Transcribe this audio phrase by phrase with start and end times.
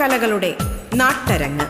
[0.00, 0.54] കലകളുടെ
[0.94, 1.66] നാട്ടരങ്ങ്.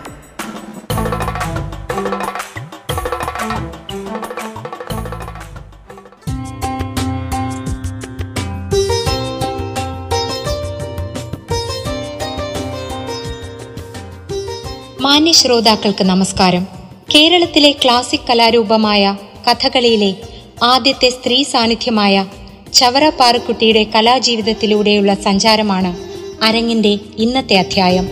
[15.03, 16.69] മാന്യ ശ്രോതാക്കൾക്ക് നമസ്കാരം.
[17.15, 19.17] കേരളത്തിലെ ക്ലാസിക് കലാരൂപമായ
[19.51, 20.15] കഥകളിയിലെ
[20.63, 22.27] ആദ്യത്തെ സ്ത്രീ സാന്നിധ്യമായ
[22.75, 26.10] ചവറ പാറക്കുട്ടിയുടെ കലാജീവിതത്തിലൂടെയുള്ള സഞ്ചാരമാണ്
[26.43, 28.07] അരങ്ങിന്റെ ഇന്നത്തെ അധ്യായം.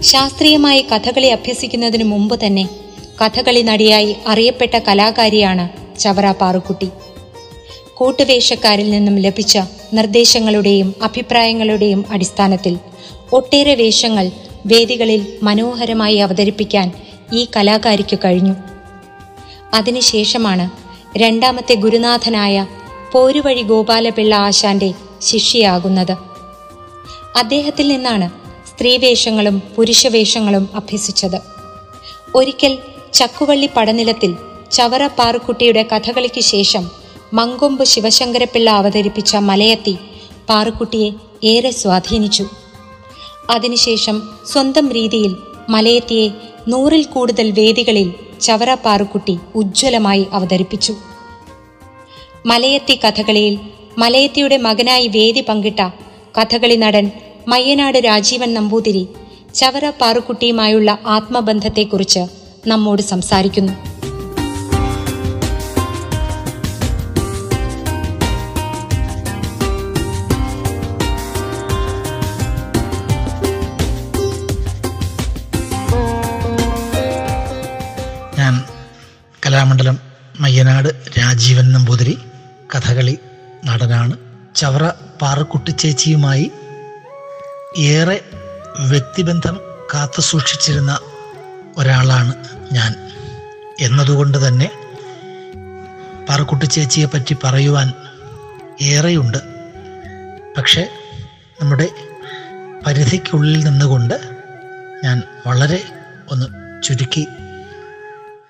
[0.00, 2.68] ശാസ്ത്രീയമായി കഥകളി അഭ്യസിക്കുന്നതിനു മുമ്പ് തന്നെ
[3.22, 6.88] കഥകളി നടിയായി അറിയപ്പെട്ട കലാകാരിയാണ് ചവറ പാറുക്കുട്ടി.
[7.94, 9.58] കൂട്ടുവേഷക്കാരിൽ നിന്നും ലഭിച്ച
[9.92, 12.78] നിർദ്ദേശങ്ങളുടെയും അഭിപ്രായങ്ങളുടെയും അടിസ്ഥാനത്തിൽ
[13.32, 14.30] ഒട്ടേറെ വേഷങ്ങൾ
[14.66, 16.92] വേദികളിൽ മനോഹരമായി അവതരിപ്പിക്കാൻ
[17.32, 18.54] ഈ കലാകാരിക്ക് കഴിഞ്ഞു.
[19.74, 20.85] അതിനുശേഷമാണ്
[21.16, 22.66] രണ്ടാമത്തെ ഗുരുനാഥനായ
[23.12, 26.12] പോരുവഴി ഗോപാലപിള്ള ആശാന്റെ ശിഷ്യയാകുന്നത്.
[27.36, 28.30] അദ്ദേഹത്തിൽ നിന്നാണ്
[28.66, 31.40] സ്ത്രീവേഷങ്ങളും പുരുഷവേഷങ്ങളും അഭ്യസിച്ചത്.
[32.34, 32.78] ഒരിക്കൽ
[33.14, 34.36] ചക്കുവള്ളി പടനിലത്തിൽ
[34.72, 36.90] ചവറ പാറുക്കുട്ടിയുടെ കഥകളിക്ക് ശേഷം
[37.32, 39.98] മങ്കൊമ്പ് ശിവശങ്കരപ്പിള്ള അവതരിപ്പിച്ച മലയത്തി
[40.48, 41.10] പാറുക്കുട്ടിയെ
[41.44, 42.46] ഏറെ സ്വാധീനിച്ചു.
[43.50, 45.36] അതിനുശേഷം സ്വന്തം രീതിയിൽ
[45.68, 46.30] മലയത്തിയെ
[46.68, 50.94] നൂറിൽ കൂടുതൽ വേദികളിൽ ചവറ പാറുക്കുട്ടി ഉജ്ജ്വലമായി അവതരിപ്പിച്ചു.
[52.46, 53.58] മലയത്തി കഥകളിയിൽ
[53.98, 55.80] മലയത്തിയുടെ മകനായി വേദി പങ്കിട്ട
[56.38, 57.10] കഥകളി നടൻ
[57.48, 59.08] മയ്യനാട് രാജീവൻ നമ്പൂതിരി
[59.54, 62.22] ചവറ പാറുക്കുട്ടിയുമായുള്ള ആത്മബന്ധത്തെക്കുറിച്ച്
[62.68, 63.72] നമ്മോട് സംസാരിക്കുന്നു.
[84.56, 84.88] ചവറ
[85.22, 86.52] പാറക്കുട്ടി ചേച്ചിയുമായി
[87.76, 88.20] ഏറെ
[88.80, 89.60] വ്യക്തിബന്ധം
[89.94, 90.98] കാത്തു സൂക്ഷിച്ചിരുന്ന
[91.76, 92.34] ഒരാളാണ്
[92.72, 92.94] ഞാൻ.
[93.80, 94.70] എന്നതുകൊണ്ട് തന്നെ
[96.28, 97.92] പാറക്കുട്ടി ചേച്ചിയെ പറ്റി പറയുവാൻ
[98.80, 99.38] ഏറെയുണ്ട്.
[100.56, 100.88] പക്ഷേ
[101.62, 101.88] നമ്മുടെ
[102.86, 104.14] പരിധിക്കുള്ളിൽ നിന്നുകൊണ്ട്
[105.04, 105.84] ഞാൻ വളരെ
[106.30, 106.46] ഒന്ന്
[106.82, 107.26] ചുരുക്കി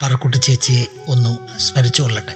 [0.03, 2.35] പറക്കുട്ടി ചേച്ചിയെ ഒന്ന് സ്മരിച്ചു കൊള്ളട്ടെ.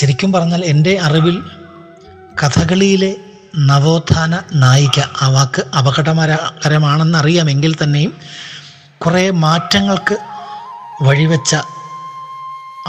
[0.00, 1.42] ശരിക്കും പറഞ്ഞാൽ എന്റെ അറിവിൽ
[2.40, 3.12] കഥകളിയിലെ
[3.68, 4.32] നവോത്ഥാന
[4.62, 8.12] നായിക ആ വാക്ക് അപകടകരമാണെന്ന് അറിയാമെങ്കിൽ തന്നെയും
[9.04, 10.16] കുറേ മാറ്റങ്ങൾക്ക്
[11.02, 11.54] വഴിവെച്ച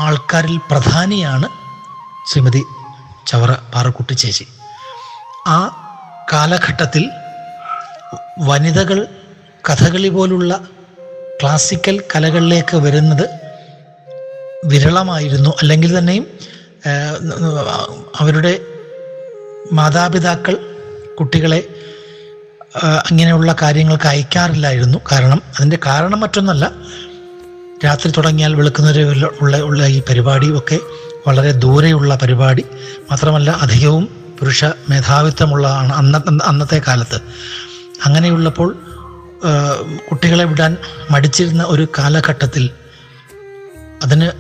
[0.06, 1.48] ആൾക്കാരിൽ പ്രധാനിയാണ്
[2.30, 2.62] ശ്രീമതി
[3.28, 4.46] ചവറ പാറക്കുട്ടി ചേച്ചി.
[5.48, 5.60] ആ
[6.34, 7.04] കാലഘട്ടത്തിൽ
[8.50, 9.00] വനിതകൾ
[9.70, 10.54] കഥകളി പോലുള്ള
[11.42, 13.26] ക്ലാസിക്കൽ കലകളിലേക്ക് വരുന്നത്
[14.72, 15.52] വിരളമായിരുന്നു.
[15.62, 16.26] അല്ലെങ്കിൽ തന്നെയും
[18.22, 18.54] അവരുടെ
[19.72, 20.58] മാതാപിതാക്കൾ
[21.20, 21.68] കുട്ടികളെ
[23.10, 24.98] അങ്ങനെയുള്ള കാര്യങ്ങൾക്ക് അയക്കാറില്ലായിരുന്നു.
[25.12, 26.72] കാരണം അതിന്റെ കാരണം മറ്റൊന്നല്ല
[27.86, 29.04] രാത്രി തുടങ്ങിയാൽ വെളുക്കുന്നവരെ
[29.42, 30.80] ഉള്ള ഉള്ള ഈ പരിപാടി ഒക്കെ
[31.28, 32.66] വളരെ ദൂരെയുള്ള പരിപാടി.
[33.10, 37.20] മാത്രമല്ല അധികവും പുരുഷ മേധാവിത്വമുള്ളതാണ് അന്ന അന്നത്തെ കാലത്ത്.
[38.06, 38.76] അങ്ങനെയുള്ളപ്പോൾ
[40.12, 40.78] കുട്ടികളെ വിടാൻ
[41.12, 42.70] മടിച്ചിരുന്ന ഒരു കാലഘട്ടത്തിൽ
[44.04, 44.32] അതിന്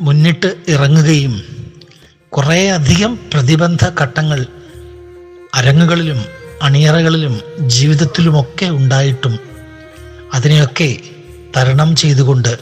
[0.00, 1.44] മുന്നിട്ട് ഇറങ്ങുകയും
[2.28, 4.46] കുറേയധികം പ്രതിബന്ധ ഘട്ടങ്ങൾ
[5.54, 6.24] അരങ്ങുകളിലും
[6.62, 9.38] അണിയറകളിലും ജീവിതത്തിലുമൊക്കെ ഉണ്ടായിട്ടും
[10.34, 10.98] അതിനെയൊക്കെ
[11.56, 12.58] തരണം ചെയ്തുകൊണ്ട്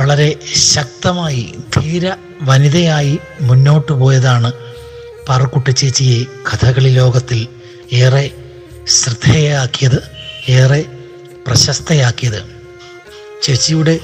[0.00, 4.52] വളരെ ശക്തമായി ധീര വനിതയായി മുന്നോട്ടു പോയതാണ്
[5.28, 7.48] പാറക്കുട്ടി ചേച്ചിയെ കഥകളി ലോകത്തിൽ
[7.92, 8.30] ഏറെ
[8.86, 10.02] ശ്രദ്ധേയയാക്കിയത്
[10.48, 10.86] ഏറെ
[11.46, 12.40] പ്രശസ്തയാക്കിയത്.
[13.42, 14.00] ചേച്ചിയുടെ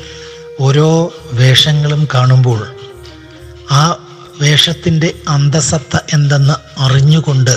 [0.61, 2.61] ഓരോ വേഷങ്ങളും കാണുമ്പോൾ
[3.71, 3.99] ആ
[4.41, 7.55] വേഷത്തിന്റെ അന്തസത്ത എന്തെന്ന് അറിഞ്ഞുകൊണ്ട്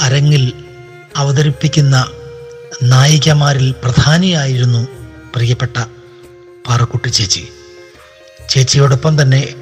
[0.00, 0.52] അരങ്ങിൽ
[1.16, 1.96] അവതരിപ്പിക്കുന്ന
[2.82, 4.88] നായികമാരിൽ പ്രധാനിയായിരുന്നു
[5.34, 5.76] പ്രിയപ്പെട്ട
[6.66, 7.42] പാറക്കുട്ടി ചേച്ചി.
[8.48, 9.54] ചേച്ചിയോടൊപ്പം തന്നെ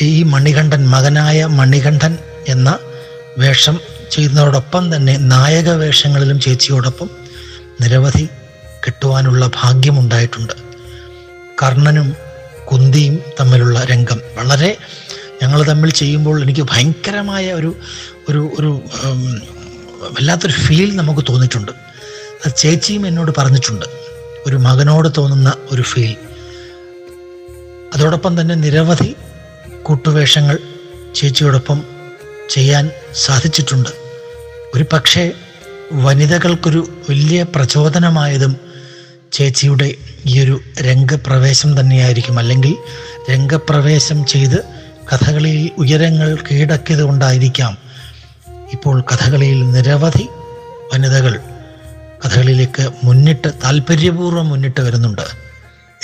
[0.00, 2.78] ഈ മണികണ്ഠൻ മകനായ മണികണ്ഠൻ എന്ന
[3.38, 3.80] വേഷം
[4.10, 7.10] ചെയ്യുന്നതോടൊപ്പം തന്നെ നായക വേഷങ്ങളിലും ചേച്ചിയോടൊപ്പം
[7.80, 8.28] നിരവധി
[8.86, 10.54] കിട്ടുവാനുള്ള ഭാഗ്യമുണ്ടായിട്ടുണ്ട്.
[11.62, 12.16] കർണനും
[12.70, 14.78] കുന്തിയും തമ്മിലുള്ള രംഗം വളരെ
[15.42, 17.76] ഞങ്ങൾ തമ്മിൽ ചെയ്യുമ്പോൾ എനിക്ക് ഭയങ്കരമായ ഒരു
[18.28, 18.82] ഒരു ഒരു
[20.02, 21.72] വല്ലാത്തൊരു ഫീൽ നമുക്ക് തോന്നിയിട്ടുണ്ട്.
[22.46, 23.86] അത് ചേച്ചിയും എന്നോട് പറഞ്ഞിട്ടുണ്ട്.
[24.46, 26.16] ഒരു മകനോട് തോന്നുന്ന ഒരു ഫീൽ
[27.94, 29.16] അതോടൊപ്പം തന്നെ നിരവധി
[29.82, 30.58] കൂട്ടുവേഷങ്ങൾ
[31.14, 31.84] ചേച്ചിയോടൊപ്പം
[32.50, 33.88] ചെയ്യാൻ സാധിച്ചിട്ടുണ്ട്.
[34.74, 35.32] ഒരു പക്ഷേ
[35.92, 38.56] വനിതകൾക്കൊരു വലിയ പ്രചോദനമായതും
[39.32, 39.94] ചേച്ചിയുടെ
[40.26, 42.38] ഈ ഒരു രംഗപ്രവേശം തന്നെയായിരിക്കും.
[42.38, 42.74] അല്ലെങ്കിൽ
[43.30, 44.58] രംഗപ്രവേശം ചെയ്ത്
[45.12, 47.89] കഥകളിയിൽ ഉയരങ്ങൾ കീഴടക്കിയത് കൊണ്ടായിരിക്കാം
[48.72, 50.28] ഇപ്പോൾ കഥകളിയിൽ നിരവധി
[50.92, 51.40] വനിതകൾ
[52.24, 55.22] കഥകളിയിലേക്ക് മുന്നിട്ട് താല്പര്യപൂർവം മുന്നിട്ട് വരുന്നുണ്ട്.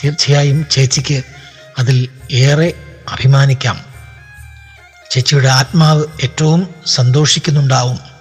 [0.05, 1.23] തീർച്ചയായും ചേച്ചിക്ക്
[1.79, 2.73] അതിൽ ഏറെ
[3.09, 3.85] അഭിമാനിക്കാം.
[5.11, 8.16] ചേച്ചിയുടെ ആത്മാവ് ഏറ്റവും സന്തോഷിക്കുന്നുണ്ടാവും.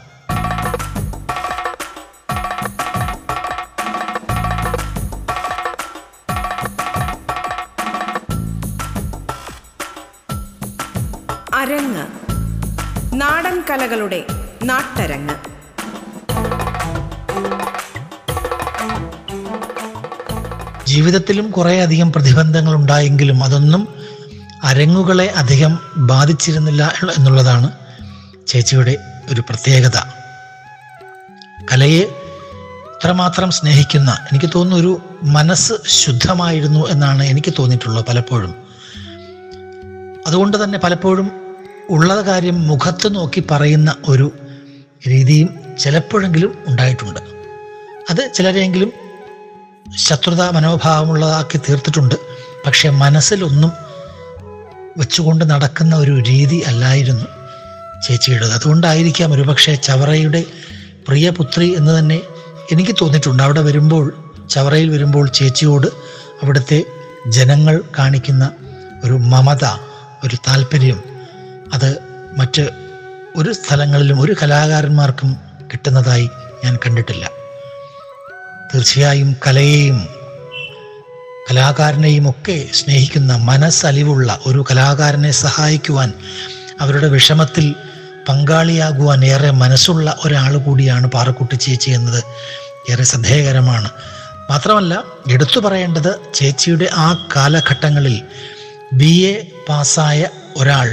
[13.85, 14.19] നാടൻ കലകളുടെ
[14.63, 15.35] നാട്ടരങ്ങ്.
[20.87, 23.83] ജീവിതത്തിലും കുറേയധികം പ്രതിബന്ധങ്ങൾ ഉണ്ടായെങ്കിലും അതൊന്നും
[24.63, 25.73] അരങ്ങുകളെ അധികം
[26.11, 26.83] ബാധിച്ചിരുന്നില്ല
[27.17, 27.69] എന്നുള്ളതാണ്
[28.47, 28.95] ചേച്ചിയുടെ
[29.31, 29.97] ഒരു പ്രത്യേകത.
[31.71, 32.03] കലയെ
[32.95, 34.93] ഇത്രമാത്രം സ്നേഹിക്കുന്ന എനിക്ക് തോന്നുന്നു ഒരു
[35.37, 38.53] മനസ്സ് ശുദ്ധമായിരുന്നു എന്നാണ് എനിക്ക് തോന്നിയിട്ടുള്ളത് പലപ്പോഴും.
[40.27, 41.44] അതുകൊണ്ട് തന്നെ പലപ്പോഴും
[41.89, 44.31] ഉള്ള കാര്യം മുഖത്ത് നോക്കി പറയുന്ന ഒരു
[45.07, 45.49] രീതിയും
[45.79, 47.19] ചിലപ്പോഴെങ്കിലും ഉണ്ടായിട്ടുണ്ട്.
[48.09, 48.91] അത് ചിലരെങ്കിലും
[49.97, 52.15] ശത്രുതാ മനോഭാവമുള്ളതാക്കി തീർത്തിട്ടുണ്ട്.
[52.65, 53.71] പക്ഷെ മനസ്സിലൊന്നും
[54.97, 57.25] വെച്ചുകൊണ്ട് നടക്കുന്ന ഒരു രീതി അല്ലായിരുന്നു
[58.07, 58.51] ചേച്ചിയുടേത്.
[58.51, 60.43] അതുകൊണ്ടായിരിക്കാം ഒരുപക്ഷെ ചവറയുടെ
[61.07, 62.21] പ്രിയപുത്രി എന്ന് തന്നെ
[62.71, 63.43] എനിക്ക് തോന്നിയിട്ടുണ്ട്.
[63.43, 64.17] അവിടെ വരുമ്പോൾ
[64.49, 65.87] ചവറയിൽ വരുമ്പോൾ ചേച്ചിയോട്
[66.43, 66.83] അവിടുത്തെ
[67.27, 68.51] ജനങ്ങൾ കാണിക്കുന്ന
[69.03, 69.65] ഒരു മമത
[70.23, 71.14] ഒരു താല്പര്യം
[71.75, 71.89] അത്
[72.37, 72.63] മറ്റ്
[73.35, 75.31] ഒരു സ്ഥലങ്ങളിലും ഒരു കലാകാരന്മാർക്കും
[75.73, 76.27] കിട്ടുന്നതായി
[76.65, 77.25] ഞാൻ കണ്ടിട്ടില്ല.
[78.69, 79.97] തീർച്ചയായും കലയെയും
[81.49, 86.13] കലാകാരനെയും ഒക്കെ സ്നേഹിക്കുന്ന മനസ്സലിവുള്ള ഒരു കലാകാരനെ സഹായിക്കുവാൻ
[86.79, 87.75] അവരുടെ വിഷമത്തിൽ
[88.29, 92.21] പങ്കാളിയാകുവാൻ ഏറെ മനസ്സുള്ള ഒരാൾ കൂടിയാണ് പാറക്കുട്ടി ചേച്ചി എന്നത്
[92.91, 93.89] ഏറെ ശ്രദ്ധേയകരമാണ്.
[94.49, 94.93] മാത്രമല്ല
[95.31, 98.17] എടുത്തു പറയേണ്ടത് ചേച്ചിയുടെ ആ കാലഘട്ടങ്ങളിൽ
[98.93, 99.35] ബി എ
[99.69, 100.27] പാസ്സായ
[100.57, 100.89] ഒരാൾ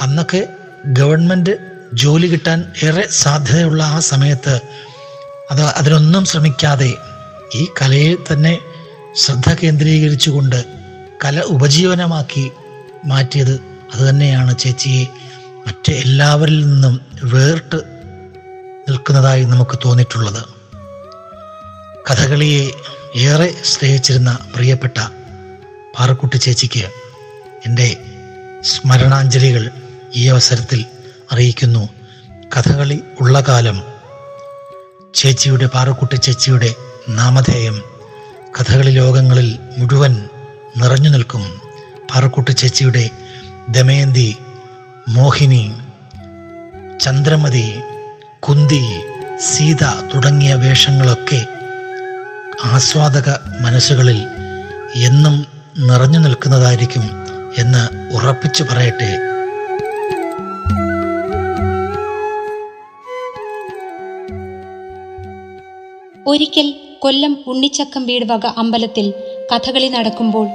[0.00, 0.40] അന്നൊക്കെ
[0.92, 1.54] ഗവൺമെന്റ്
[1.92, 4.54] ജോലി കിട്ടാൻ ഏറെ സാധ്യതയുള്ള ആ സമയത്ത്
[5.50, 6.90] അത് അതിനൊന്നും ശ്രമിക്കാതെ
[7.54, 8.58] ഈ കലയെ തന്നെ
[9.14, 10.58] ശ്രദ്ധ കേന്ദ്രീകരിച്ചുകൊണ്ട്
[11.24, 12.50] കല ഉപജീവനമാക്കി
[13.04, 13.54] മാറ്റിയത്
[13.92, 15.04] അതുതന്നെയാണ് ചേച്ചിയെ
[15.66, 17.78] മറ്റ് എല്ലാവരിൽ നിന്നും വേറിട്ട്
[18.88, 20.42] നിൽക്കുന്നതായി നമുക്ക് തോന്നിയിട്ടുള്ളത്.
[22.10, 22.64] കഥകളിയെ
[23.16, 24.98] ഏറെ സ്നേഹിച്ചിരുന്ന പ്രിയപ്പെട്ട
[25.98, 26.84] പാറക്കുട്ടി ചേച്ചിക്ക്
[27.66, 27.88] എന്റെ
[28.64, 29.64] സ്മരണാഞ്ജലികൾ
[30.16, 30.84] ഈ അവസരത്തിൽ
[31.32, 31.88] അറിയിക്കുന്നു.
[32.56, 33.82] കഥകളി ഉള്ള കാലം.
[35.14, 36.74] ചേച്ചിയുടെ പാറക്കുട്ടി ചേച്ചിയുടെ
[37.08, 37.82] നാമധേയം.
[38.60, 40.28] കഥകളി ലോകങ്ങളിൽ മുഴുവൻ
[40.76, 41.60] നിറഞ്ഞു നിൽക്കും.
[42.14, 43.10] പാറക്കുട്ടി ചേച്ചിയുടെ
[43.70, 44.36] ദമയന്തി
[45.08, 45.72] മോഹിനി
[47.00, 47.80] ചന്ദ്രമതി
[48.40, 49.00] കുന്തി
[49.40, 49.82] സീത
[50.14, 51.46] തുടങ്ങിയ വേഷങ്ങളൊക്കെ
[52.64, 53.30] ആസ്വാദക
[53.60, 54.26] മനസ്സുകളിൽ
[54.94, 55.46] എന്നും
[55.78, 57.26] നിറഞ്ഞു നിൽക്കുന്നതായിരിക്കും
[57.58, 59.27] എന്ന് ഉറപ്പിച്ചു പറയട്ടെ.
[66.30, 69.06] ഒരിക്കൽ കൊല്ലം ഉണ്ണിച്ചക്കം വീട് വക അമ്പലത്തിൽ
[69.52, 70.46] കഥകളി നടക്കുമ്പോൾ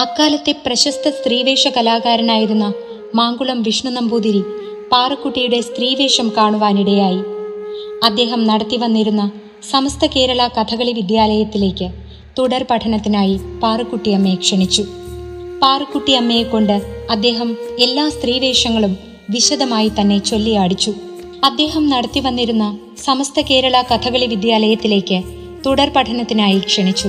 [0.00, 2.72] അക്കാലത്തെ പ്രശസ്ത സ്ത്രീവേഷ കലാകാരനായിരുന്ന
[3.14, 4.42] മാങ്കുളം വിഷ്ണു നമ്പൂതിരി
[4.92, 7.20] പാറക്കുട്ടിയുടെ സ്ത്രീവേഷം കാണുവാനിടയായി.
[8.04, 9.30] അദ്ദേഹം നടത്തി വന്നിരുന്ന
[9.70, 11.88] സമസ്ത കേരള കഥകളി വിദ്യാലയത്തിലേക്ക്
[12.38, 14.84] തുടർ പഠനത്തിനായി പാറക്കുട്ടിയമ്മയെ ക്ഷണിച്ചു.
[15.62, 16.76] പാറക്കുട്ടിയമ്മയെ കൊണ്ട്
[17.10, 18.96] അദ്ദേഹം എല്ലാ സ്ത്രീവേഷങ്ങളും
[19.30, 20.94] വിശദമായി തന്നെ ചൊല്ലിയാടിച്ചു.
[21.46, 25.22] അദ്ദേഹം നടത്തി വന്നിരുന്ന സമസ്ത കേരള കഥകളി വിദ്യാലയത്തിലേക്ക്
[25.66, 27.08] തുടർ പഠനത്തിനായി ക്ഷണിച്ചു.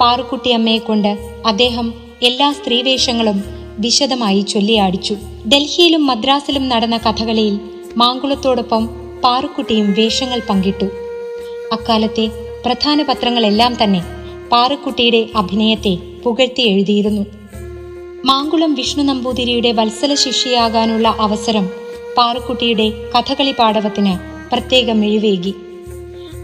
[0.00, 3.44] പാറുക്കുട്ടിയമ്മയെ കൊണ്ട് അദ്ദേഹം എല്ലാ സ്ത്രീവേഷങ്ങളും
[3.78, 5.14] വിശദമായി ചൊല്ലിയാടിച്ചു.
[5.48, 7.60] ഡൽഹിയിലും മദ്രാസിലും നടന്ന കഥകളിയിൽ
[7.96, 8.88] മാങ്കുളത്തോടൊപ്പം
[9.24, 10.84] പാറുക്കുട്ടിയും വേഷങ്ങൾ പങ്കിട്ടു.
[11.72, 12.26] അക്കാലത്തെ
[12.64, 14.02] പ്രധാന പത്രങ്ങളെല്ലാം തന്നെ
[14.52, 17.26] പാറുക്കുട്ടിയുടെ അഭിനയത്തെ പുകഴ്ത്തി എഴുതിയിരുന്നു.
[18.24, 21.87] മാങ്കുളം വിഷ്ണു നമ്പൂതിരിയുടെ വത്സല ശിഷ്യയാകാനുള്ള അവസരം
[22.18, 24.18] പാറുക്കുട്ടിയുടെ കഥകളി പാടവത്തിന്
[24.50, 25.54] പ്രത്യേക മിഴിവേകി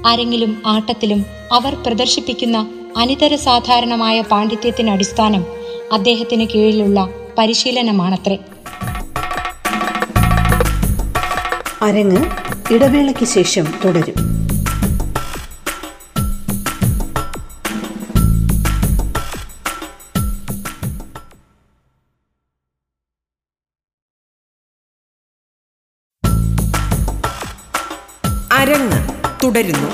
[0.06, 2.66] അരങ്ങിലും ആട്ടത്തിലും അവർ പ്രദർശിപ്പിക്കുന്ന
[2.96, 5.44] അനിതര സാധാരണമായ പാണ്ഡിത്യത്തിന് അടിസ്ഥാനം
[5.92, 8.38] അദ്ദേഹത്തിന് കീഴിലുള്ള പരിശീലനമാണത്രേ.
[11.82, 12.22] അരങ്ങ്
[12.74, 14.33] ഇടവേളയ്ക്ക് ശേഷം തുടരും.
[29.54, 29.90] തുടരുന്നു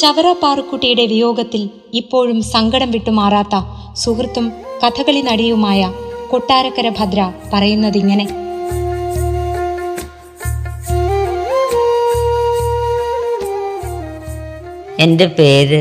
[0.00, 1.62] ചവറ പാറുക്കുട്ടിയുടെ വിയോഗത്തിൽ
[1.94, 3.56] ഇപ്പോഴും സങ്കടം വിട്ടുമാറാത്ത
[3.96, 4.52] സുഹൃത്തും
[4.82, 5.80] കഥകളി നടിയുമായ
[6.30, 7.20] കൊട്ടാരക്കര ഭദ്ര
[7.52, 8.26] പറയുന്നതിങ്ങനെ.
[15.00, 15.80] എന്റെ പേര്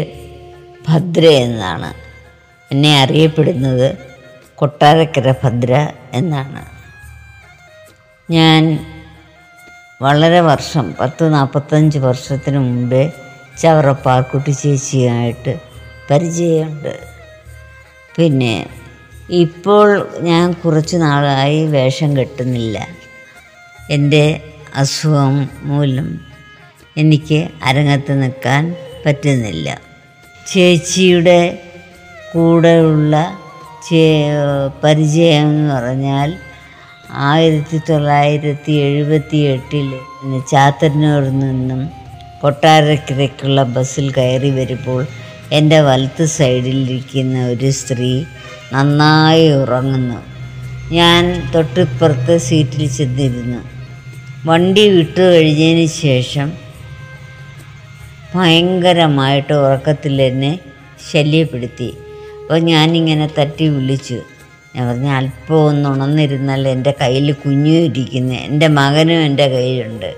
[0.88, 1.92] ഭദ്ര എന്നാണ്.
[2.72, 3.88] എന്നെ അറിയപ്പെടുന്നത്
[4.56, 5.74] കൊട്ടാരക്കര ഭദ്ര
[6.14, 6.77] എന്നാണ്.
[8.32, 8.64] ഞാൻ
[10.02, 13.04] വളരെ വർഷം പത്ത് നാൽപ്പത്തഞ്ച് വർഷത്തിന് മുമ്പേ
[13.62, 15.54] ചവറ പാർക്കുട്ടി ചേച്ചിയായിട്ട്
[16.12, 16.96] പരിചയമുണ്ട്.
[18.16, 18.56] പിന്നെ
[19.30, 19.88] ഇപ്പോൾ
[20.20, 22.88] ഞാൻ കുറച്ച് നാളായി വേഷം കെട്ടുന്നില്ല.
[23.90, 24.26] എന്റെ
[24.76, 26.10] അസുഖം മൂലം
[26.98, 29.82] എനിക്ക് അരങ്ങത്ത് നിൽക്കാൻ പറ്റുന്നില്ല.
[30.48, 31.42] ചേച്ചിയുടെ
[32.34, 33.16] കൂടെയുള്ള
[34.84, 36.30] പരിചയം എന്ന് പറഞ്ഞാൽ
[37.12, 39.94] ആയിരത്തി തൊള്ളായിരത്തി എഴുപത്തി എട്ടിൽ
[40.52, 41.90] ചാത്തന്നൂരിൽ നിന്നും
[42.42, 45.08] കൊട്ടാരക്കരയ്ക്കുള്ള ബസ്സിൽ കയറി വരുമ്പോൾ
[45.52, 48.24] എന്റെ വലത്ത് സൈഡിലിരിക്കുന്ന ഒരു സ്ത്രീ
[48.74, 50.22] നന്നായി ഉറങ്ങുന്നു.
[50.94, 53.58] ഞാൻ തൊട്ടിപ്പുറത്തെ സീറ്റിൽ ചെന്നിരുന്നു.
[54.46, 56.54] വണ്ടി വിട്ടു കഴിഞ്ഞതിന് ശേഷം
[58.36, 60.60] ഭയങ്കരമായിട്ട് ഉറക്കത്തിൽ എന്നെ
[61.12, 61.94] ശല്യപ്പെടുത്തി.
[62.42, 64.22] അപ്പോൾ ഞാനിങ്ങനെ തട്ടി വിളിച്ചു.
[64.78, 68.34] ഞാൻ പറഞ്ഞു അല്പം ഒന്ന് ഉണർന്നിരുന്നാൽ എന്റെ കയ്യിൽ കുഞ്ഞു ഇരിക്കുന്നു?
[68.34, 70.10] എന്റെ മകനും എന്റെ കയ്യിലുണ്ട്.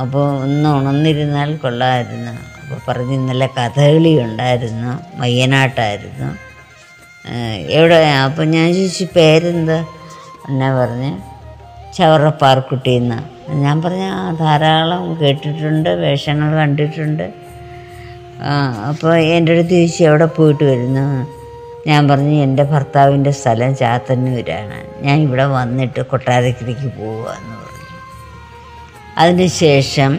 [0.00, 2.32] അപ്പോൾ ഒന്ന് ഉണർന്നിരുന്നാൽ കൊള്ളാമായിരുന്നു.
[2.62, 6.28] അപ്പോൾ പറഞ്ഞ് ഇന്നലെ കഥകളി ഉണ്ടായിരുന്നു മയ്യനാട്ടായിരുന്നു.
[7.68, 7.94] എവിടെ?
[7.94, 9.78] അപ്പോൾ ഞാൻ ചോദിച്ചു പേരെന്താ?
[10.48, 11.10] എന്നെ പറഞ്ഞ്
[11.92, 13.18] ചവറ പാർക്കുട്ടി എന്ന്
[13.52, 17.26] ഞാൻ പറഞ്ഞ "ആ, ധാരാളം കേട്ടിട്ടുണ്ട് വേഷങ്ങൾ കണ്ടിട്ടുണ്ട്.
[18.88, 21.06] അപ്പോൾ എന്റെ അടുത്ത് ചോദിച്ചു എവിടെ പോയിട്ട് വരുന്നു?
[21.86, 24.78] ഞാൻ പറഞ്ഞു എന്റെ ഭർത്താവിന്റെ സ്ഥലം ചാത്തന്നൂരാണ്.
[25.04, 27.86] ഞാൻ ഇവിടെ വന്നിട്ട് കൊട്ടാരക്കരയ്ക്ക് പോവുക എന്ന് പറഞ്ഞു.
[29.18, 30.12] അതിനുശേഷം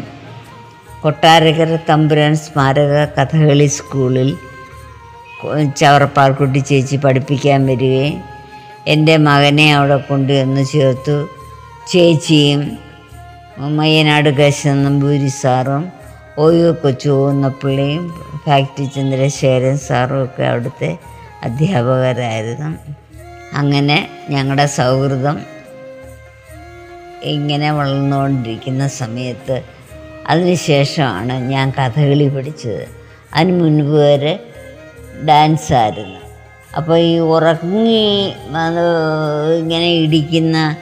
[1.02, 4.30] കൊട്ടാരക്കര തമ്പുരാൻ സ്മാരക കഥകളി സ്കൂളിൽ
[5.80, 8.16] ചവറപ്പാർക്കുട്ടി ചേച്ചി പഠിപ്പിക്കാൻ വരികയും
[8.94, 11.18] എന്റെ മകനെ അവിടെ കൊണ്ടുവന്ന് ചേർത്തു.
[11.92, 12.62] ചേച്ചിയും
[13.78, 15.84] മയ്യനാട് കേശവൻ നമ്പൂരി സാറും
[16.44, 18.04] ഓയോ കൊച്ചു ഓന്നപ്പിള്ളിയും
[18.46, 20.90] ഫാക്ടറി ചന്ദ്രശേഖരൻ സാറും ഒക്കെ അവിടുത്തെ
[21.44, 22.78] അധ്യാപകരായിരുന്നു.
[23.54, 25.42] അങ്ങനെ ഞങ്ങളുടെ സൗഹൃദം
[27.24, 29.62] ഇങ്ങനെ വളർന്നുകൊണ്ടിരിക്കുന്ന സമയത്ത്
[30.28, 32.88] അതിനുശേഷമാണ് ഞാൻ കഥകളി പഠിച്ചത്.
[33.34, 34.40] അതിന് മുൻപ് വരെ
[35.30, 36.20] ഡാൻസായിരുന്നു.
[36.78, 38.34] അപ്പോൾ ഈ ഉറങ്ങി
[39.60, 40.76] ഇങ്ങനെ ഇടിക്കുന്ന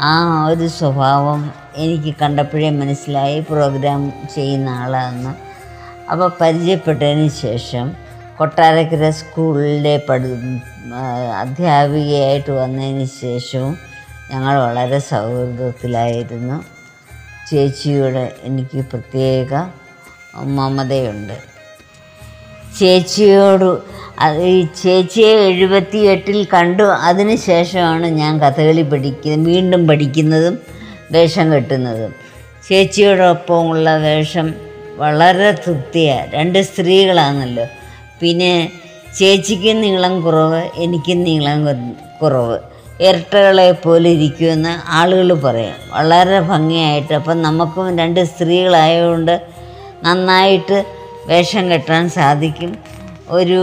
[0.00, 3.40] ആ ഒരു സ്വഭാവം എനിക്ക് കണ്ടപ്പോഴേ മനസ്സിലായി.
[3.40, 5.34] പ്രോഗ്രാം ചെയ്യുന്ന ആളാണെന്ന്.
[6.10, 8.09] അപ്പോൾ പരിചയപ്പെട്ടതിന് ശേഷം
[8.40, 10.28] കൊട്ടാരക്കര സ്കൂളിലെ പഠി
[11.40, 13.72] അധ്യാപികയായിട്ട് വന്നതിന് ശേഷവും
[14.30, 16.56] ഞങ്ങൾ വളരെ സൗഹൃദത്തിലായിരുന്നു.
[17.50, 19.52] ചേച്ചിയോട് എനിക്ക് പ്രത്യേക
[20.58, 21.36] മമതയുണ്ട്.
[22.78, 23.68] ചേച്ചിയോട്
[24.50, 26.82] ഈ ചേച്ചിയെ എഴുപത്തി എട്ടിൽ കണ്ടു.
[26.82, 30.56] അതിന് ശേഷമാണ് ഞാൻ കഥകളി പഠിക്കുന്നത് വീണ്ടും പഠിക്കുന്നതും
[31.12, 32.14] വേഷം കെട്ടുന്നതും.
[32.68, 34.48] ചേച്ചിയോടൊപ്പമുള്ള വേഷം
[35.02, 37.66] വളരെ തൃപ്തിയാണ് രണ്ട് സ്ത്രീകളാണല്ലോ.
[38.20, 38.72] പിന്നെ
[39.18, 41.60] ചേച്ചിക്ക് നീളം കുറവ് എനിക്ക് നീളം
[42.22, 42.58] കുറവ്.
[43.00, 45.76] ഇരട്ടകളെ പോലെ ഇരിക്കുമെന്ന് ആളുകൾ പറയും.
[45.90, 47.14] വളരെ ഭംഗിയായിട്ട്.
[47.14, 49.40] അപ്പം നമുക്കും രണ്ട് സ്ത്രീകളായതുകൊണ്ട്
[50.02, 50.84] നന്നായിട്ട്
[51.26, 52.78] വേഷം കെട്ടാൻ സാധിക്കും.
[53.28, 53.60] ഒരു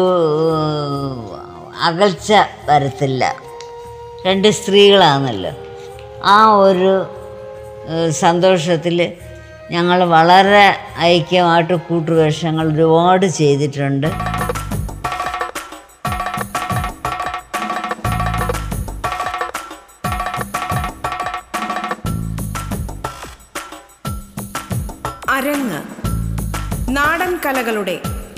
[1.83, 2.33] അകൽച്ച
[2.69, 3.35] വരത്തില്ല.
[4.25, 5.51] രണ്ട് സ്ത്രീകളാണല്ലോ.
[6.25, 7.05] ആ ഒരു
[8.11, 9.11] സന്തോഷത്തിൽ
[9.71, 10.65] ഞങ്ങൾ വളരെ
[10.99, 14.07] ഐക്യമായിട്ട് കൂട്ടുവേഷങ്ങൾ ഒരുപാട് ചെയ്തിട്ടുണ്ട്.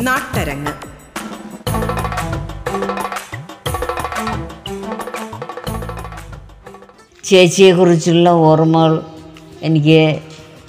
[0.01, 0.74] നാട്ടരങ്ങ്.
[7.24, 9.03] ചേച്ചിയെക്കുറിച്ചുള്ള ഓർമ്മകൾ
[9.62, 10.20] എനിക്ക്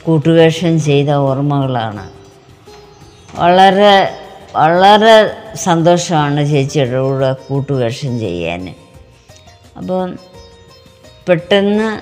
[0.02, 2.10] കൂട്ടുവേഷം ചെയ്ത ഓർമ്മകളാണ്.
[3.34, 4.16] വളരെ
[4.56, 8.75] വളരെ സന്തോഷമാണ് ചേച്ചിയുടെ കൂടെ കൂട്ടുവേഷം ചെയ്യാൻ.
[9.76, 10.16] അപ്പം
[11.28, 12.00] പെട്ടെന്ന്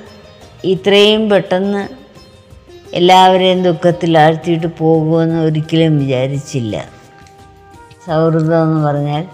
[0.67, 1.89] ഇത്രയും പെട്ടെന്ന്
[2.95, 6.98] എല്ലാവരെയും ദുഃഖത്തിലാഴ്ത്തിയിട്ട് പോകുമെന്ന് ഒരിക്കലും വിചാരിച്ചില്ല.
[8.09, 9.25] സൗഹൃദം എന്ന് പറഞ്ഞാൽ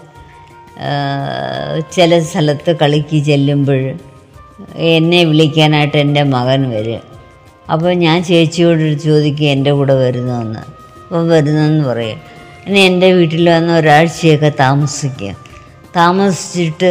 [1.95, 3.83] ചില സ്ഥലത്ത് കളിക്ക് ചെല്ലുമ്പോൾ
[4.75, 7.03] എന്നെ വിളിക്കാനായിട്ട് എന്റെ മകൻ വരും.
[7.71, 10.63] അപ്പോൾ ഞാൻ ചേച്ചിയോട് ചോദിക്കും എന്റെ കൂടെ വരുന്നതെന്ന്?
[11.03, 12.19] അപ്പോൾ വരുന്നെന്ന് പറയും.
[12.67, 15.35] ഇനി എന്റെ വീട്ടിൽ വന്ന് ഒരാഴ്ചയൊക്കെ താമസിക്കും.
[15.95, 16.89] താമസിച്ചിട്ട്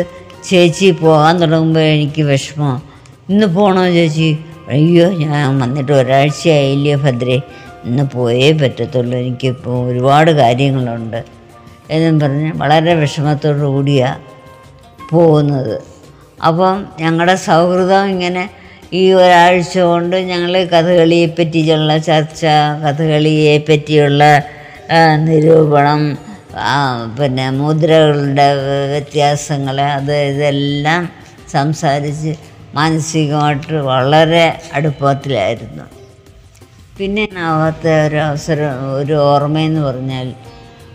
[0.48, 2.82] ചേച്ചി പോകാൻ തുടങ്ങുമ്പോൾ എനിക്ക് വിഷമം.
[3.30, 4.38] ഇന്ന് പോകണോ ചേച്ചി?
[4.68, 7.40] അയ്യോ ഞാൻ വന്നിട്ട് ഒരാഴ്ചയായില്ലേ ഭദ്രേ.
[7.84, 9.18] ഇന്ന് പോയേ പറ്റത്തുള്ളൂ.
[9.18, 11.43] എനിക്കിപ്പോൾ ഒരുപാട് കാര്യങ്ങളുണ്ട്.
[11.90, 14.22] എന്നും പറഞ്ഞ് വളരെ വിഷമത്തോടു കൂടിയാണ്
[15.10, 15.74] പോകുന്നത്.
[16.46, 18.44] അപ്പം ഞങ്ങളുടെ സൗഹൃദം ഇങ്ങനെ
[18.92, 22.44] ഈ ഒരാഴ്ച കൊണ്ട് ഞങ്ങൾ കഥകളിയെ പറ്റിയുള്ള ചർച്ച
[22.84, 24.22] കഥകളിയെ പറ്റിയുള്ള
[25.26, 26.18] നിരൂപണം
[27.18, 28.48] പിന്നെ മുദ്രകളുടെ
[28.90, 31.02] വ്യത്യാസങ്ങൾ അത് ഇതെല്ലാം
[31.52, 32.32] സംസാരിച്ച്
[32.74, 35.84] മാനസികമായിട്ട് വളരെ അടുപ്പത്തിലായിരുന്നു.
[36.98, 40.34] പിന്നെ ആവാത്ത ഒരു അവസരം ഒരു ഓർമ്മയെന്ന് പറഞ്ഞാൽ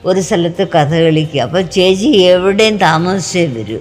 [0.05, 3.79] ഒരു സ്ഥലത്ത് കഥകളിക്ക് അപ്പോൾ ചേച്ചി എവിടെയും താമസിച്ചേ വരൂ.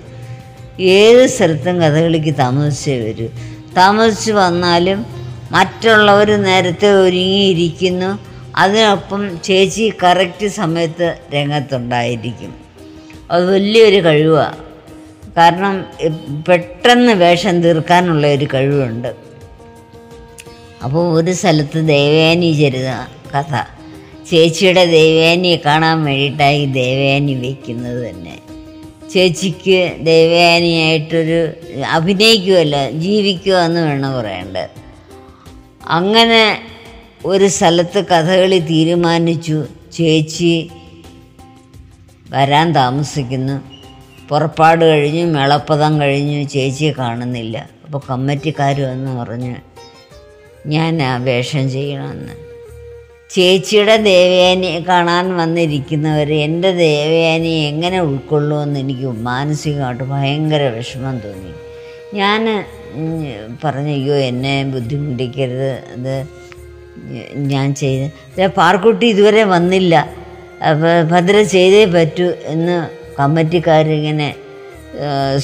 [0.80, 3.28] ഏത് സ്ഥലത്തും കഥകളിക്ക് താമസിച്ചേ വരൂ.
[3.76, 5.06] താമസിച്ച് വന്നാലും
[5.50, 8.18] മറ്റുള്ളവർ നേരത്തെ ഒരുങ്ങിയിരിക്കുന്നു.
[8.56, 12.54] അതിനൊപ്പം ചേച്ചി കറക്റ്റ് സമയത്ത് രംഗത്തുണ്ടായിരിക്കും.
[13.30, 14.56] അത് വലിയൊരു കഴിവാണ്
[15.37, 15.84] കാരണം
[16.48, 19.14] പെട്ടെന്ന് വേഷം തീർക്കാനുള്ള ഒരു കഴിവുണ്ട്.
[20.84, 22.90] അപ്പോൾ ഒരു സ്ഥലത്ത് ദേവയാനി ചരിത
[23.34, 23.77] കഥ.
[24.30, 28.38] ചേച്ചിയുടെ ദേവയാനിയെ കാണാൻ വേണ്ടിയിട്ടായി ദേവയാനി വയ്ക്കുന്നത് തന്നെ.
[29.12, 31.52] ചേച്ചിക്ക് ദേവയാനിയായിട്ടൊരു
[31.90, 34.70] അഭിനയിക്കുമല്ല ജീവിക്കുക എന്ന് വേണം പറയേണ്ടത്
[35.87, 36.42] അങ്ങനെ
[37.26, 39.66] ഒരു സ്ഥലത്ത് കഥകളി തീരുമാനിച്ചു.
[39.92, 40.70] ചേച്ചി
[42.30, 43.56] വരാൻ താമസിക്കുന്നു.
[44.28, 46.49] പുറപ്പാട് കഴിഞ്ഞു മേളപ്പദം കഴിഞ്ഞു.
[46.49, 47.68] ചേച്ചിയെ കാണുന്നില്ല.
[47.85, 49.54] അപ്പോൾ കമ്മിറ്റിക്കാർ വന്ന് പറഞ്ഞ്
[50.66, 52.48] ഞാൻ ആ വേഷം ചെയ്യണമെന്ന്.
[53.30, 61.52] ചേച്ചിയുടെ ദേവയാനിയെ കാണാൻ വന്നിരിക്കുന്നവർ എന്റെ ദേവയാനിയെ എങ്ങനെ ഉൾക്കൊള്ളുമെന്ന് എനിക്ക് മാനസികമായിട്ട് ഭയങ്കര വിഷമം തോന്നി.
[62.20, 62.40] ഞാൻ
[63.64, 65.73] പറഞ്ഞു അയ്യോ എന്നെ ബുദ്ധിമുട്ടിക്കരുത്.
[65.94, 66.14] അത്
[67.52, 69.94] ഞാൻ ചെയ്ത് പാർക്കുട്ടി ഇതുവരെ വന്നില്ല.
[71.12, 72.76] ഭദ്ര ചെയ്തേ പറ്റൂ എന്ന്
[73.18, 74.28] കമ്മിറ്റിക്കാരിങ്ങനെ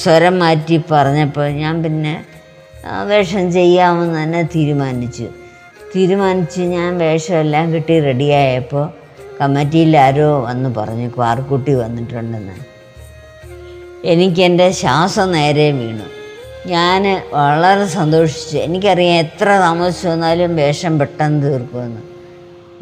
[0.03, 2.15] സ്വരം മാറ്റി പറഞ്ഞപ്പോൾ ഞാൻ പിന്നെ
[3.11, 5.27] വേഷം ചെയ്യാമെന്ന് തന്നെ തീരുമാനിച്ചു.
[5.97, 8.91] തീരുമാനിച്ച് ഞാൻ വേഷമെല്ലാം കിട്ടി റെഡിയായപ്പോൾ
[9.41, 12.53] കമ്മിറ്റിയിൽ ആരോ വന്ന് പറഞ്ഞു പാർക്കുട്ടി വന്നിട്ടുണ്ടെന്ന്.
[14.05, 16.03] എനിക്കെന്റെ ശ്വാസം നേരെ വീണു.
[16.69, 18.59] ഞാൻ വളരെ സന്തോഷിച്ചു.
[18.59, 22.01] എനിക്കറിയാം എത്ര താമസിച്ചു വന്നാലും വേഷം പെട്ടെന്ന് തീർക്കുമെന്ന്.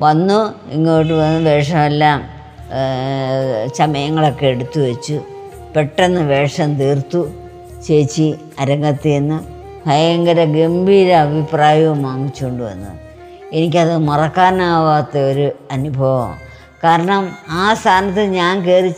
[0.01, 2.25] വന്നു ഇങ്ങോട്ട് വന്ന് വേഷമെല്ലാം
[2.75, 5.23] ആ, ചമയങ്ങളൊക്കെ എടുത്തു വെച്ചു.
[5.77, 7.31] പെട്ടെന്ന് വേഷം തീർത്തു.
[7.87, 9.41] ചേച്ചി അരങ്ങത്ത് നിന്ന്
[9.89, 13.12] ഭയങ്കര ഗംഭീര അഭിപ്രായവും വാങ്ങിച്ചുകൊണ്ട് വന്നു.
[13.57, 16.33] എനിക്കത് മറക്കാനാവാത്ത ഒരു അനുഭവം.
[16.85, 17.23] കാരണം
[17.63, 18.93] ആ സ്ഥാനത്ത് ഞാൻ കയറി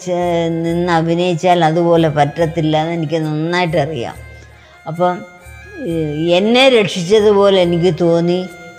[0.67, 4.17] നിന്ന് അഭിനയിച്ചാൽ അതുപോലെ പറ്റത്തില്ല എന്ന് എനിക്ക് നന്നായിട്ട് അറിയാം.
[4.90, 5.12] അപ്പം
[6.38, 8.38] എന്നെ രക്ഷിച്ചതുപോലെ എനിക്ക് തോന്നി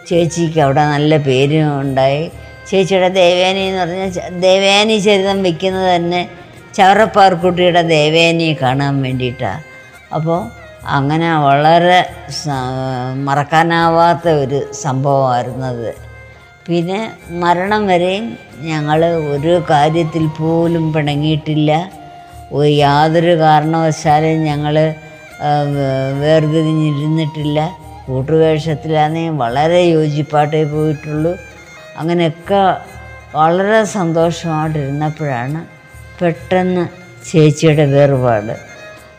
[0.09, 2.23] ചേച്ചിക്ക് അവിടെ നല്ല പേരും ഉണ്ടായി.
[2.69, 4.11] ചേച്ചിയുടെ ദേവേനി എന്ന് പറഞ്ഞാൽ
[4.45, 6.21] ദേവേനി ചരിതം വെക്കുന്നത് തന്നെ
[6.77, 9.61] ചവറപ്പാർക്കുട്ടിയുടെ ദേവേനിയെ കാണാൻ വേണ്ടിയിട്ടാണ്
[10.17, 10.39] അപ്പോൾ
[10.93, 11.99] അങ്ങനെ വളരെ
[13.27, 15.89] മറക്കാനാവാത്ത ഒരു സംഭവമായിരുന്നത്
[16.67, 16.99] പിന്നെ
[17.43, 18.25] മരണം വരെയും
[18.69, 18.99] ഞങ്ങൾ
[19.35, 21.71] ഒരു കാര്യത്തിൽ പോലും പിണങ്ങിയിട്ടില്ല.
[22.85, 24.75] യാതൊരു കാരണവശാലും ഞങ്ങൾ
[26.21, 27.59] വേർതിരിഞ്ഞിരുന്നിട്ടില്ല.
[28.07, 31.33] കൂട്ടുവേഷത്തിലാണെങ്കിൽ വളരെ യോജിപ്പാട്ടേ പോയിട്ടുള്ളൂ.
[31.99, 32.61] അങ്ങനെയൊക്കെ
[33.35, 35.61] വളരെ സന്തോഷമായിട്ടിരുന്നപ്പോഴാണ്
[36.19, 36.85] പെട്ടെന്ന്
[37.29, 38.55] ചേച്ചിയുടെ വേർപാട്.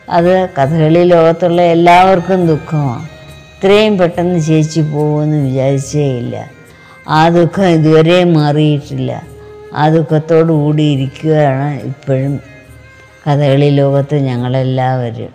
[0.09, 3.07] അത് കഥകളി ലോകത്തുള്ള എല്ലാവർക്കും ദുഃഖമാണ്
[3.53, 6.35] ഇത്രയും പെട്ടെന്ന് ചേച്ചി പോകുമെന്ന് വിചാരിച്ചേ ഇല്ല.
[7.09, 9.11] ആ ദുഃഖം ഇതുവരെ മാറിയിട്ടില്ല.
[9.73, 12.39] ആ ദുഃഖത്തോടു കൂടി ഇരിക്കുകയാണ് ഇപ്പോഴും
[13.27, 15.33] കഥകളി ലോകത്ത് ഞങ്ങളെല്ലാവരും.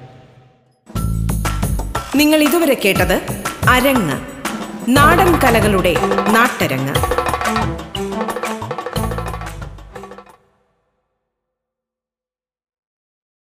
[2.16, 3.16] നിങ്ങൾ ഇതുവരെ കേട്ടത്
[3.68, 4.16] അരങ്ങ്
[4.88, 5.94] നാടൻ കലകളുടെ
[6.36, 6.94] നാട്ടരങ്ങ്.